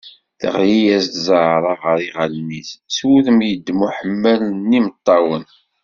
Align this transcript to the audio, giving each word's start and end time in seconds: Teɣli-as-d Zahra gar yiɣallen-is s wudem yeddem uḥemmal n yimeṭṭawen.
Teɣli-as-d 0.39 1.15
Zahra 1.27 1.73
gar 1.81 1.99
yiɣallen-is 2.03 2.69
s 2.95 2.97
wudem 3.05 3.39
yeddem 3.49 3.79
uḥemmal 3.87 4.39
n 4.51 4.73
yimeṭṭawen. 4.75 5.43